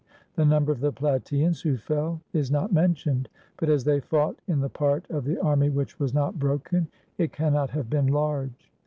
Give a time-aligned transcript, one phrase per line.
[0.35, 4.59] The number of the Plataeans who fell is not mentioned; but as they fought in
[4.59, 6.87] the part of the army which was not broken,
[7.19, 8.71] it cannot have been large.